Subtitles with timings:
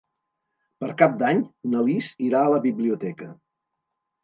[0.83, 1.43] Per Cap d'Any
[1.75, 3.31] na Lis irà a la biblioteca.